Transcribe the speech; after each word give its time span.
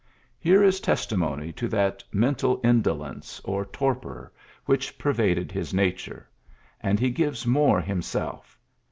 '^ 0.01 0.03
Here 0.39 0.63
is 0.63 0.81
testi 0.81 1.15
mony 1.15 1.51
to 1.51 1.67
that 1.67 2.03
mental 2.11 2.59
indolence, 2.63 3.39
or 3.43 3.65
tor 3.67 3.93
por, 3.93 4.33
which 4.65 4.97
pervaded 4.97 5.51
his 5.51 5.75
nature; 5.75 6.27
and 6.81 6.99
he 6.99 7.11
gives 7.11 7.45
more 7.45 7.79
himself. 7.79 8.57